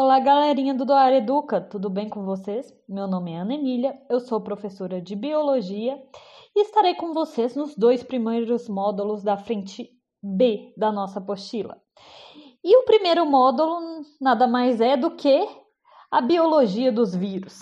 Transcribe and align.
Olá, 0.00 0.20
galerinha 0.20 0.72
do 0.74 0.84
Doar 0.84 1.12
Educa, 1.12 1.60
tudo 1.60 1.90
bem 1.90 2.08
com 2.08 2.24
vocês? 2.24 2.72
Meu 2.88 3.08
nome 3.08 3.32
é 3.32 3.38
Ana 3.38 3.54
Emília, 3.54 4.00
eu 4.08 4.20
sou 4.20 4.40
professora 4.40 5.02
de 5.02 5.16
Biologia 5.16 6.00
e 6.54 6.62
estarei 6.62 6.94
com 6.94 7.12
vocês 7.12 7.56
nos 7.56 7.74
dois 7.74 8.04
primeiros 8.04 8.68
módulos 8.68 9.24
da 9.24 9.36
frente 9.36 9.90
B 10.22 10.72
da 10.76 10.92
nossa 10.92 11.18
apostila. 11.18 11.82
E 12.62 12.76
o 12.76 12.84
primeiro 12.84 13.26
módulo 13.26 14.04
nada 14.20 14.46
mais 14.46 14.80
é 14.80 14.96
do 14.96 15.16
que 15.16 15.48
a 16.12 16.20
biologia 16.20 16.92
dos 16.92 17.12
vírus, 17.12 17.58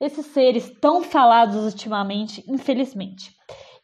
esses 0.00 0.26
seres 0.26 0.72
tão 0.80 1.02
falados 1.02 1.64
ultimamente, 1.64 2.44
infelizmente. 2.46 3.32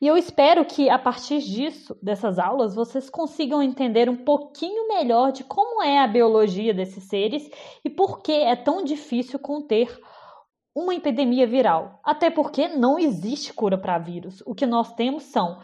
E 0.00 0.06
eu 0.06 0.16
espero 0.16 0.64
que 0.64 0.90
a 0.90 0.98
partir 0.98 1.40
disso, 1.40 1.96
dessas 2.02 2.38
aulas, 2.38 2.74
vocês 2.74 3.08
consigam 3.08 3.62
entender 3.62 4.10
um 4.10 4.16
pouquinho 4.16 4.88
melhor 4.88 5.32
de 5.32 5.42
como 5.42 5.82
é 5.82 5.98
a 5.98 6.06
biologia 6.06 6.74
desses 6.74 7.04
seres 7.04 7.48
e 7.84 7.88
por 7.88 8.20
que 8.20 8.32
é 8.32 8.54
tão 8.54 8.84
difícil 8.84 9.38
conter 9.38 9.98
uma 10.74 10.94
epidemia 10.94 11.46
viral. 11.46 11.98
Até 12.04 12.28
porque 12.30 12.68
não 12.68 12.98
existe 12.98 13.54
cura 13.54 13.78
para 13.78 13.98
vírus. 13.98 14.42
O 14.44 14.54
que 14.54 14.66
nós 14.66 14.92
temos 14.92 15.22
são 15.22 15.58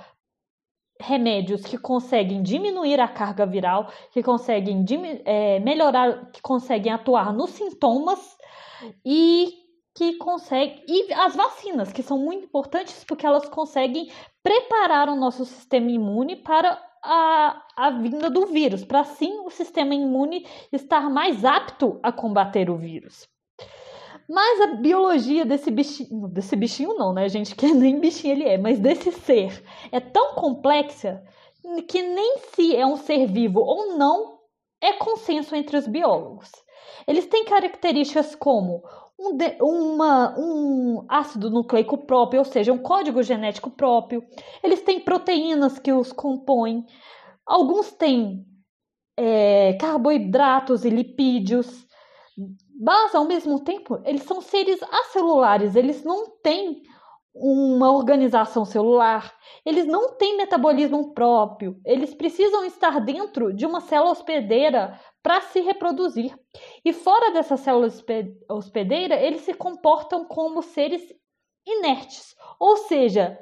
remédios 0.99 1.63
que 1.63 1.77
conseguem 1.77 2.43
diminuir 2.43 3.01
a 3.01 3.09
carga 3.09 3.45
viral, 3.45 3.89
que 4.13 4.23
conseguem 4.23 4.85
é, 5.25 5.59
melhorar, 5.61 6.31
que 6.31 6.41
conseguem 6.41 6.93
atuar 6.93 7.33
nos 7.35 7.51
sintomas 7.51 8.39
e 9.05 9.62
que 9.95 10.15
consegue 10.15 10.83
e 10.89 11.13
as 11.13 11.37
vacinas, 11.37 11.93
que 11.93 12.03
são 12.03 12.19
muito 12.19 12.45
importantes 12.45 13.05
porque 13.05 13.27
elas 13.27 13.49
conseguem 13.49 14.11
preparar 14.43 15.09
o 15.09 15.17
nosso 15.17 15.45
sistema 15.45 15.91
imune 15.91 16.37
para 16.37 16.81
a, 17.03 17.63
a 17.77 17.91
vinda 17.91 18.31
do 18.31 18.47
vírus, 18.47 18.85
para 18.85 19.01
assim 19.01 19.41
o 19.41 19.51
sistema 19.51 19.95
imune 19.95 20.47
estar 20.73 21.11
mais 21.11 21.45
apto 21.45 21.99
a 22.03 22.13
combater 22.13 22.71
o 22.71 22.77
vírus. 22.77 23.29
Mas 24.29 24.61
a 24.61 24.67
biologia 24.77 25.45
desse 25.45 25.71
bichinho, 25.71 26.29
desse 26.29 26.57
bichinho 26.57 26.95
não, 26.95 27.13
né, 27.13 27.29
gente, 27.29 27.55
que 27.55 27.67
nem 27.75 28.01
bichinho 28.01 28.33
ele 28.33 28.45
é, 28.45 28.57
mas 28.57 28.79
desse 28.79 29.13
ser 29.13 29.63
é 29.91 30.01
tão 30.01 30.35
complexa 30.35 31.23
que 31.89 32.03
nem 32.03 32.39
se 32.55 32.75
é 32.75 32.87
um 32.87 32.97
ser 32.97 33.27
vivo 33.27 33.61
ou 33.61 33.97
não 33.97 34.39
é 34.81 34.95
consenso 34.95 35.55
entre 35.55 35.77
os 35.77 35.87
biólogos. 35.87 36.51
Eles 37.07 37.27
têm 37.27 37.45
características 37.45 38.35
como 38.35 38.83
um, 39.19 39.37
de, 39.37 39.57
uma, 39.61 40.35
um 40.39 41.05
ácido 41.09 41.51
nucleico 41.51 41.99
próprio, 41.99 42.41
ou 42.41 42.45
seja, 42.45 42.73
um 42.73 42.79
código 42.79 43.23
genético 43.23 43.71
próprio. 43.71 44.25
Eles 44.63 44.83
têm 44.83 45.01
proteínas 45.01 45.79
que 45.79 45.93
os 45.93 46.13
compõem. 46.13 46.85
Alguns 47.47 47.93
têm 47.93 48.45
é, 49.17 49.75
carboidratos 49.75 50.85
e 50.85 50.91
lipídios. 50.91 51.87
Mas, 52.81 53.15
ao 53.15 53.27
mesmo 53.27 53.61
tempo, 53.61 54.01
eles 54.05 54.23
são 54.23 54.41
seres 54.41 54.83
acelulares, 54.83 55.77
eles 55.77 56.03
não 56.03 56.31
têm 56.43 56.83
uma 57.35 57.91
organização 57.91 58.65
celular, 58.65 59.35
eles 59.65 59.87
não 59.87 60.17
têm 60.17 60.37
metabolismo 60.37 61.15
próprio, 61.15 61.81
eles 61.85 62.15
precisam 62.15 62.65
estar 62.65 63.01
dentro 63.01 63.53
de 63.55 63.65
uma 63.65 63.81
célula 63.81 64.13
hospedeira 64.13 65.01
para 65.23 65.41
se 65.41 65.61
reproduzir. 65.61 66.39
E 66.85 66.93
fora 66.93 67.33
dessa 67.33 67.57
célula 67.57 67.89
hospedeira, 68.51 69.15
eles 69.15 69.43
se 69.43 69.55
comportam 69.55 70.27
como 70.27 70.63
seres 70.63 71.03
inertes, 71.67 72.35
ou 72.59 72.77
seja, 72.77 73.39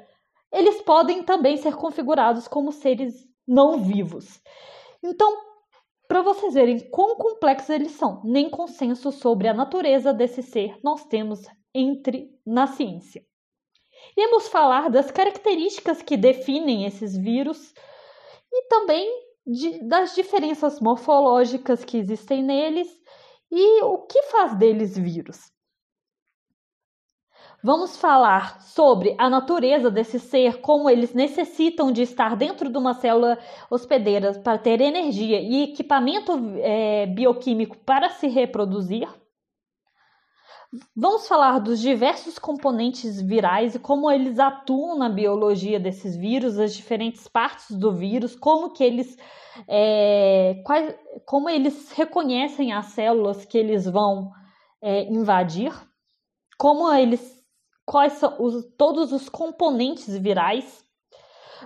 eles 0.53 0.81
podem 0.81 1.23
também 1.23 1.57
ser 1.57 1.75
configurados 1.75 2.47
como 2.47 2.71
seres 2.71 3.27
não 3.47 3.79
vivos. 3.79 4.41
Então, 5.03 5.37
para 6.07 6.21
vocês 6.21 6.53
verem 6.53 6.79
quão 6.89 7.15
complexos 7.15 7.69
eles 7.69 7.91
são, 7.93 8.21
nem 8.23 8.49
consenso 8.49 9.11
sobre 9.11 9.47
a 9.47 9.53
natureza 9.53 10.13
desse 10.13 10.43
ser 10.43 10.77
nós 10.83 11.05
temos 11.05 11.47
entre 11.73 12.29
na 12.45 12.67
ciência. 12.67 13.25
Iremos 14.15 14.47
falar 14.47 14.89
das 14.89 15.11
características 15.11 16.01
que 16.01 16.17
definem 16.17 16.85
esses 16.85 17.17
vírus 17.17 17.73
e 18.51 18.67
também 18.67 19.09
de, 19.45 19.87
das 19.87 20.13
diferenças 20.13 20.79
morfológicas 20.79 21.83
que 21.83 21.97
existem 21.97 22.43
neles 22.43 22.89
e 23.51 23.83
o 23.83 23.99
que 23.99 24.23
faz 24.23 24.55
deles 24.55 24.97
vírus. 24.97 25.51
Vamos 27.63 27.95
falar 27.95 28.59
sobre 28.59 29.15
a 29.19 29.29
natureza 29.29 29.91
desse 29.91 30.19
ser, 30.19 30.61
como 30.61 30.89
eles 30.89 31.13
necessitam 31.13 31.91
de 31.91 32.01
estar 32.01 32.35
dentro 32.35 32.71
de 32.71 32.77
uma 32.77 32.95
célula 32.95 33.37
hospedeira 33.69 34.33
para 34.39 34.57
ter 34.57 34.81
energia 34.81 35.39
e 35.39 35.63
equipamento 35.71 36.31
é, 36.57 37.05
bioquímico 37.05 37.77
para 37.77 38.09
se 38.09 38.27
reproduzir. 38.27 39.07
Vamos 40.95 41.27
falar 41.27 41.59
dos 41.59 41.81
diversos 41.81 42.39
componentes 42.39 43.21
virais 43.21 43.75
e 43.75 43.79
como 43.79 44.09
eles 44.09 44.39
atuam 44.39 44.97
na 44.97 45.09
biologia 45.09 45.77
desses 45.77 46.15
vírus, 46.15 46.57
as 46.57 46.73
diferentes 46.73 47.27
partes 47.27 47.75
do 47.75 47.91
vírus, 47.91 48.37
como 48.37 48.71
que 48.71 48.81
eles 48.81 49.17
é, 49.67 50.61
quais, 50.65 50.95
como 51.25 51.49
eles 51.49 51.91
reconhecem 51.91 52.71
as 52.71 52.85
células 52.85 53.43
que 53.43 53.57
eles 53.57 53.85
vão 53.85 54.31
é, 54.81 55.03
invadir, 55.11 55.73
como 56.57 56.89
eles 56.93 57.43
quais 57.85 58.13
são 58.13 58.41
os, 58.41 58.65
todos 58.77 59.11
os 59.11 59.27
componentes 59.27 60.17
virais. 60.17 60.85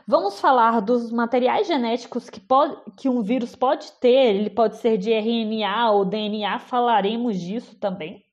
Vamos 0.07 0.39
falar 0.39 0.79
dos 0.81 1.11
materiais 1.11 1.67
genéticos 1.67 2.27
que, 2.27 2.39
pode, 2.39 2.75
que 2.97 3.07
um 3.07 3.21
vírus 3.21 3.55
pode 3.55 3.91
ter, 3.93 4.35
ele 4.35 4.49
pode 4.49 4.77
ser 4.77 4.97
de 4.97 5.13
RNA 5.13 5.91
ou 5.91 6.05
DNA, 6.05 6.57
falaremos 6.57 7.39
disso 7.39 7.75
também. 7.79 8.24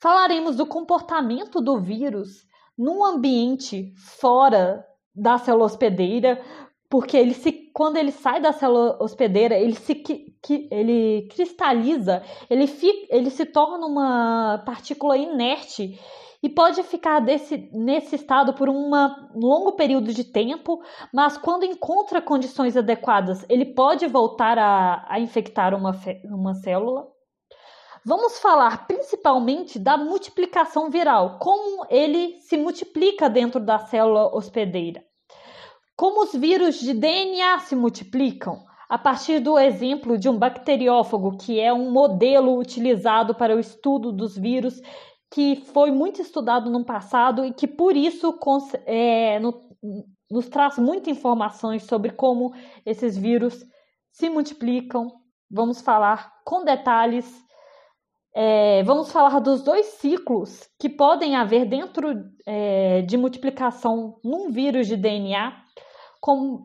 Falaremos 0.00 0.56
do 0.56 0.66
comportamento 0.66 1.60
do 1.60 1.78
vírus 1.78 2.46
num 2.76 3.04
ambiente 3.04 3.92
fora 3.96 4.86
da 5.14 5.36
célula 5.38 5.64
hospedeira, 5.64 6.40
porque 6.88 7.16
ele 7.16 7.34
se, 7.34 7.52
quando 7.74 7.96
ele 7.96 8.12
sai 8.12 8.40
da 8.40 8.52
célula 8.52 8.96
hospedeira, 9.00 9.56
ele 9.58 9.74
se 9.74 9.96
que, 9.96 10.36
ele 10.70 11.28
cristaliza, 11.30 12.22
ele, 12.48 12.66
fica, 12.66 13.14
ele 13.14 13.30
se 13.30 13.44
torna 13.44 13.86
uma 13.86 14.62
partícula 14.64 15.16
inerte 15.16 15.98
e 16.40 16.48
pode 16.48 16.82
ficar 16.84 17.18
desse, 17.18 17.68
nesse 17.72 18.14
estado 18.14 18.54
por 18.54 18.68
um 18.68 18.90
longo 19.34 19.72
período 19.72 20.14
de 20.14 20.22
tempo, 20.22 20.80
mas 21.12 21.36
quando 21.36 21.64
encontra 21.64 22.22
condições 22.22 22.76
adequadas, 22.76 23.44
ele 23.48 23.64
pode 23.64 24.06
voltar 24.06 24.56
a, 24.56 25.04
a 25.08 25.18
infectar 25.18 25.74
uma, 25.74 25.92
uma 26.24 26.54
célula. 26.54 27.08
Vamos 28.04 28.38
falar 28.38 28.86
principalmente 28.86 29.78
da 29.78 29.96
multiplicação 29.96 30.90
viral, 30.90 31.38
como 31.38 31.86
ele 31.90 32.40
se 32.40 32.56
multiplica 32.56 33.28
dentro 33.28 33.60
da 33.60 33.78
célula 33.78 34.34
hospedeira. 34.34 35.04
Como 35.96 36.22
os 36.22 36.32
vírus 36.32 36.78
de 36.80 36.94
DNA 36.94 37.58
se 37.60 37.74
multiplicam? 37.74 38.64
A 38.88 38.96
partir 38.96 39.40
do 39.40 39.58
exemplo 39.58 40.16
de 40.16 40.28
um 40.28 40.38
bacteriófago, 40.38 41.36
que 41.36 41.60
é 41.60 41.72
um 41.72 41.90
modelo 41.90 42.58
utilizado 42.58 43.34
para 43.34 43.54
o 43.54 43.58
estudo 43.58 44.12
dos 44.12 44.38
vírus, 44.38 44.80
que 45.30 45.56
foi 45.74 45.90
muito 45.90 46.22
estudado 46.22 46.70
no 46.70 46.84
passado 46.84 47.44
e 47.44 47.52
que 47.52 47.66
por 47.66 47.96
isso 47.96 48.38
é, 48.86 49.38
no, 49.40 49.68
nos 50.30 50.48
traz 50.48 50.78
muitas 50.78 51.08
informações 51.08 51.82
sobre 51.82 52.12
como 52.12 52.54
esses 52.86 53.16
vírus 53.18 53.62
se 54.10 54.30
multiplicam. 54.30 55.12
Vamos 55.50 55.82
falar 55.82 56.32
com 56.44 56.64
detalhes 56.64 57.47
é, 58.34 58.82
vamos 58.84 59.10
falar 59.10 59.40
dos 59.40 59.62
dois 59.62 59.86
ciclos 59.86 60.68
que 60.78 60.88
podem 60.88 61.34
haver 61.34 61.66
dentro 61.66 62.12
é, 62.46 63.02
de 63.02 63.16
multiplicação 63.16 64.18
num 64.22 64.50
vírus 64.50 64.86
de 64.86 64.96
DNA, 64.96 65.52
como, 66.20 66.64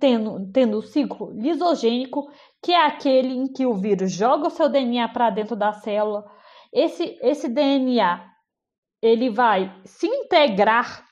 tendo, 0.00 0.50
tendo 0.52 0.78
o 0.78 0.82
ciclo 0.82 1.30
lisogênico, 1.32 2.30
que 2.62 2.72
é 2.72 2.86
aquele 2.86 3.34
em 3.34 3.46
que 3.46 3.64
o 3.64 3.74
vírus 3.74 4.12
joga 4.12 4.48
o 4.48 4.50
seu 4.50 4.68
DNA 4.68 5.08
para 5.08 5.30
dentro 5.30 5.56
da 5.56 5.72
célula. 5.72 6.24
Esse, 6.72 7.18
esse 7.22 7.48
DNA 7.48 8.24
ele 9.00 9.30
vai 9.30 9.72
se 9.84 10.06
integrar 10.06 11.04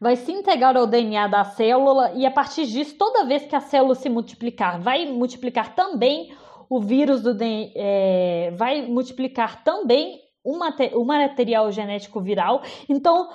vai 0.00 0.14
se 0.14 0.30
integrar 0.30 0.76
ao 0.76 0.86
DNA 0.86 1.26
da 1.26 1.44
célula 1.44 2.12
e 2.12 2.24
a 2.24 2.30
partir 2.30 2.66
disso, 2.66 2.96
toda 2.96 3.24
vez 3.24 3.44
que 3.46 3.56
a 3.56 3.60
célula 3.60 3.96
se 3.96 4.08
multiplicar, 4.08 4.80
vai 4.80 5.06
multiplicar 5.06 5.74
também 5.74 6.32
o 6.68 6.80
vírus 6.80 7.22
do 7.22 7.36
é, 7.42 8.50
vai 8.56 8.82
multiplicar 8.82 9.62
também 9.64 10.20
o, 10.44 11.04
material 11.04 11.70
genético 11.70 12.20
viral. 12.20 12.62
Então, 12.88 13.28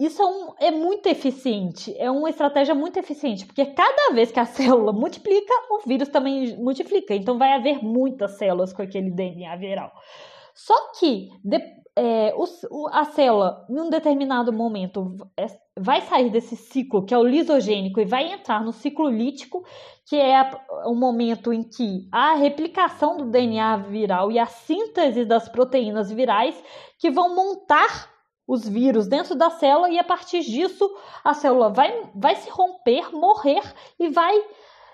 isso 0.00 0.20
é, 0.20 0.26
um, 0.26 0.54
é, 0.58 0.70
muito 0.70 1.06
eficiente, 1.06 1.94
é 1.96 2.10
uma 2.10 2.30
estratégia 2.30 2.74
muito 2.74 2.98
eficiente, 2.98 3.46
porque 3.46 3.66
cada 3.66 4.14
vez 4.14 4.32
que 4.32 4.40
a 4.40 4.44
célula 4.44 4.92
multiplica, 4.92 5.52
o 5.70 5.86
vírus 5.86 6.08
também 6.08 6.56
multiplica. 6.56 7.14
Então, 7.14 7.38
vai 7.38 7.52
haver 7.52 7.82
muitas 7.82 8.38
células 8.38 8.72
com 8.72 8.82
aquele 8.82 9.10
DNA 9.10 9.54
viral. 9.56 9.92
Só 10.54 10.74
que 10.98 11.28
é, 11.96 12.34
o, 12.34 12.88
a 12.88 13.04
célula, 13.04 13.66
em 13.68 13.78
um 13.78 13.90
determinado 13.90 14.52
momento, 14.52 15.14
é, 15.36 15.46
vai 15.78 16.00
sair 16.02 16.30
desse 16.30 16.56
ciclo 16.56 17.04
que 17.04 17.12
é 17.12 17.18
o 17.18 17.24
lisogênico 17.24 18.00
e 18.00 18.04
vai 18.04 18.32
entrar 18.32 18.64
no 18.64 18.72
ciclo 18.72 19.10
lítico, 19.10 19.64
que 20.06 20.16
é 20.16 20.50
o 20.86 20.94
momento 20.94 21.52
em 21.52 21.62
que 21.62 22.08
a 22.10 22.34
replicação 22.34 23.16
do 23.16 23.26
DNA 23.26 23.76
viral 23.76 24.32
e 24.32 24.38
a 24.38 24.46
síntese 24.46 25.24
das 25.24 25.48
proteínas 25.48 26.10
virais 26.10 26.60
que 26.98 27.10
vão 27.10 27.34
montar 27.34 28.10
os 28.46 28.66
vírus 28.66 29.06
dentro 29.06 29.34
da 29.34 29.50
célula 29.50 29.88
e 29.90 29.98
a 29.98 30.04
partir 30.04 30.40
disso 30.40 30.90
a 31.22 31.32
célula 31.34 31.70
vai, 31.70 32.10
vai 32.14 32.36
se 32.36 32.50
romper, 32.50 33.12
morrer 33.12 33.62
e 33.98 34.08
vai 34.08 34.34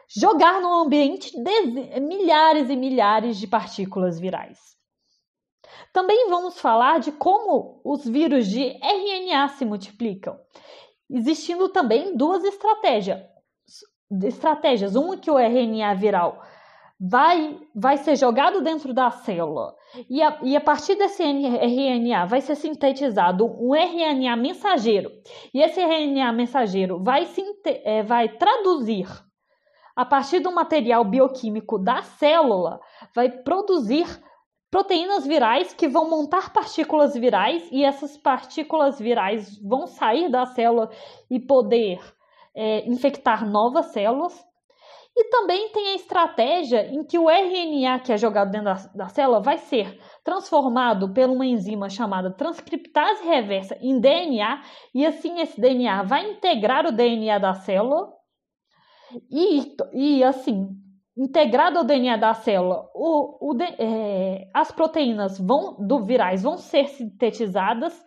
jogar 0.08 0.60
no 0.60 0.72
ambiente 0.82 1.32
milhares 2.00 2.68
e 2.70 2.76
milhares 2.76 3.36
de 3.38 3.46
partículas 3.46 4.18
virais. 4.18 4.77
Também 5.92 6.28
vamos 6.28 6.60
falar 6.60 7.00
de 7.00 7.12
como 7.12 7.80
os 7.84 8.06
vírus 8.06 8.46
de 8.46 8.64
RNA 8.64 9.48
se 9.48 9.64
multiplicam, 9.64 10.38
existindo 11.10 11.68
também 11.68 12.16
duas 12.16 12.44
estratégias. 12.44 13.20
Estratégias, 14.24 14.94
uma 14.96 15.16
que 15.16 15.30
o 15.30 15.38
RNA 15.38 15.94
viral 15.94 16.42
vai, 17.00 17.58
vai 17.74 17.96
ser 17.96 18.16
jogado 18.16 18.60
dentro 18.60 18.92
da 18.92 19.10
célula 19.10 19.74
e 20.08 20.22
a, 20.22 20.38
e 20.42 20.56
a 20.56 20.60
partir 20.60 20.96
desse 20.96 21.22
RNA 21.22 22.26
vai 22.26 22.40
ser 22.40 22.56
sintetizado 22.56 23.46
um 23.46 23.74
RNA 23.74 24.36
mensageiro. 24.36 25.10
E 25.54 25.60
esse 25.60 25.80
RNA 25.80 26.32
mensageiro 26.32 27.02
vai, 27.02 27.26
é, 27.84 28.02
vai 28.02 28.28
traduzir 28.28 29.06
a 29.94 30.04
partir 30.04 30.40
do 30.40 30.52
material 30.52 31.04
bioquímico 31.04 31.78
da 31.78 32.02
célula, 32.02 32.80
vai 33.14 33.28
produzir 33.30 34.06
proteínas 34.70 35.26
virais 35.26 35.72
que 35.72 35.88
vão 35.88 36.08
montar 36.08 36.52
partículas 36.52 37.14
virais 37.14 37.66
e 37.72 37.84
essas 37.84 38.16
partículas 38.16 38.98
virais 38.98 39.58
vão 39.62 39.86
sair 39.86 40.30
da 40.30 40.46
célula 40.46 40.90
e 41.30 41.40
poder 41.40 42.00
é, 42.54 42.86
infectar 42.88 43.48
novas 43.48 43.86
células. 43.86 44.46
E 45.16 45.24
também 45.30 45.70
tem 45.70 45.88
a 45.88 45.94
estratégia 45.96 46.86
em 46.86 47.02
que 47.02 47.18
o 47.18 47.28
RNA 47.28 47.98
que 48.00 48.12
é 48.12 48.16
jogado 48.16 48.52
dentro 48.52 48.66
da, 48.66 48.74
da 48.94 49.08
célula 49.08 49.40
vai 49.40 49.58
ser 49.58 49.98
transformado 50.22 51.12
por 51.12 51.28
uma 51.28 51.44
enzima 51.44 51.88
chamada 51.90 52.30
transcriptase 52.30 53.24
reversa 53.24 53.76
em 53.80 53.98
DNA, 53.98 54.62
e 54.94 55.04
assim 55.04 55.40
esse 55.40 55.60
DNA 55.60 56.04
vai 56.04 56.30
integrar 56.30 56.86
o 56.86 56.92
DNA 56.92 57.38
da 57.38 57.54
célula 57.54 58.12
e, 59.30 59.74
e 59.92 60.22
assim 60.22 60.68
integrado 61.18 61.78
ao 61.78 61.84
DNA 61.84 62.16
da 62.16 62.32
célula, 62.32 62.88
o, 62.94 63.52
o, 63.52 63.56
é, 63.60 64.48
as 64.54 64.70
proteínas 64.70 65.38
vão, 65.38 65.76
do 65.78 66.04
virais 66.04 66.42
vão 66.42 66.56
ser 66.56 66.86
sintetizadas 66.88 68.00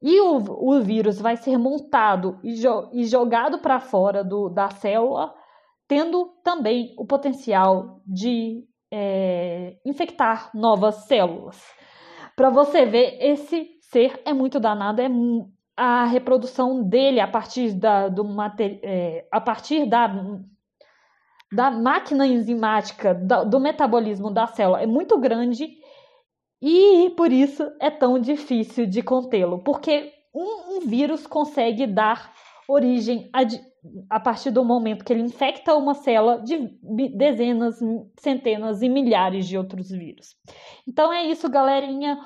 e 0.00 0.20
o, 0.20 0.36
o 0.36 0.80
vírus 0.80 1.20
vai 1.20 1.36
ser 1.36 1.58
montado 1.58 2.38
e, 2.44 2.54
jo, 2.54 2.88
e 2.92 3.04
jogado 3.04 3.58
para 3.58 3.80
fora 3.80 4.22
do, 4.22 4.48
da 4.48 4.70
célula, 4.70 5.34
tendo 5.88 6.26
também 6.44 6.94
o 6.96 7.04
potencial 7.04 8.00
de 8.06 8.64
é, 8.92 9.76
infectar 9.84 10.50
novas 10.54 11.06
células. 11.06 11.60
Para 12.36 12.50
você 12.50 12.84
ver, 12.86 13.18
esse 13.20 13.70
ser 13.80 14.20
é 14.24 14.32
muito 14.32 14.60
danado, 14.60 15.00
é 15.00 15.08
a 15.76 16.04
reprodução 16.04 16.82
dele 16.82 17.18
a 17.18 17.26
partir 17.26 17.72
da, 17.72 18.08
do, 18.08 18.24
é, 18.82 19.26
a 19.32 19.40
partir 19.40 19.86
da 19.86 20.08
da 21.52 21.70
máquina 21.70 22.26
enzimática, 22.26 23.14
do 23.14 23.60
metabolismo 23.60 24.30
da 24.30 24.46
célula 24.46 24.82
é 24.82 24.86
muito 24.86 25.18
grande 25.18 25.68
e 26.60 27.10
por 27.16 27.30
isso 27.30 27.70
é 27.80 27.90
tão 27.90 28.18
difícil 28.18 28.86
de 28.86 29.02
contê-lo, 29.02 29.62
porque 29.62 30.12
um, 30.34 30.76
um, 30.76 30.80
vírus 30.80 31.26
consegue 31.26 31.86
dar 31.86 32.32
origem 32.68 33.30
a, 33.32 33.40
a 34.10 34.18
partir 34.18 34.50
do 34.50 34.64
momento 34.64 35.04
que 35.04 35.12
ele 35.12 35.22
infecta 35.22 35.74
uma 35.74 35.94
célula 35.94 36.42
de 36.42 36.76
dezenas, 37.16 37.78
centenas 38.18 38.82
e 38.82 38.88
milhares 38.88 39.46
de 39.46 39.56
outros 39.56 39.90
vírus. 39.90 40.34
Então 40.86 41.12
é 41.12 41.24
isso, 41.26 41.48
galerinha. 41.48 42.18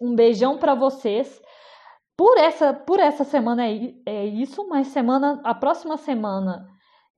Um 0.00 0.14
beijão 0.14 0.58
para 0.58 0.74
vocês. 0.74 1.40
Por 2.16 2.38
essa, 2.38 2.72
por 2.72 2.98
essa 2.98 3.24
semana 3.24 3.66
é, 3.66 3.94
é 4.06 4.26
isso, 4.26 4.66
mas 4.68 4.88
semana, 4.88 5.40
a 5.44 5.54
próxima 5.54 5.98
semana 5.98 6.66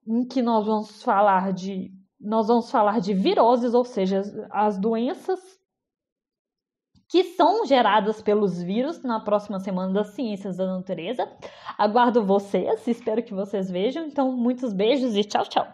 em 0.08 0.26
que 0.26 0.40
nós 0.40 0.66
vamos 0.66 1.02
falar 1.02 1.52
de 1.52 1.92
nós 2.20 2.48
vamos 2.48 2.68
falar 2.68 3.00
de 3.00 3.14
viroses, 3.14 3.74
ou 3.74 3.84
seja, 3.84 4.22
as 4.50 4.76
doenças 4.76 5.38
que 7.08 7.22
são 7.22 7.64
geradas 7.64 8.20
pelos 8.20 8.60
vírus 8.60 9.02
na 9.02 9.20
próxima 9.20 9.60
semana 9.60 9.92
das 9.92 10.08
Ciências 10.08 10.56
da 10.56 10.66
Natureza. 10.66 11.30
Aguardo 11.78 12.24
vocês, 12.24 12.86
espero 12.88 13.22
que 13.22 13.32
vocês 13.32 13.70
vejam. 13.70 14.04
Então, 14.04 14.32
muitos 14.32 14.72
beijos 14.72 15.14
e 15.14 15.22
tchau, 15.22 15.44
tchau. 15.44 15.66